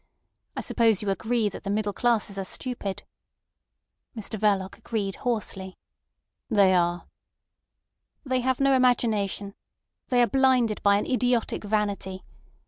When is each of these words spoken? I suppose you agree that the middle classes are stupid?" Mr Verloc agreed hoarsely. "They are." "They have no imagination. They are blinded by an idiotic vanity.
I 0.57 0.61
suppose 0.61 1.03
you 1.03 1.11
agree 1.11 1.47
that 1.47 1.61
the 1.61 1.69
middle 1.69 1.93
classes 1.93 2.39
are 2.39 2.43
stupid?" 2.43 3.03
Mr 4.17 4.39
Verloc 4.39 4.79
agreed 4.79 5.17
hoarsely. 5.17 5.77
"They 6.49 6.73
are." 6.73 7.07
"They 8.25 8.39
have 8.39 8.59
no 8.59 8.73
imagination. 8.73 9.53
They 10.07 10.23
are 10.23 10.27
blinded 10.27 10.81
by 10.81 10.97
an 10.97 11.05
idiotic 11.05 11.63
vanity. 11.63 12.23